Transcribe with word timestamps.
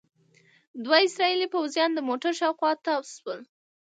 دوه 0.83 0.97
اسرائیلي 1.07 1.47
پوځیان 1.55 1.89
د 1.93 1.99
موټر 2.09 2.31
شاوخوا 2.39 2.71
تاو 2.85 3.01
شول. 3.15 3.39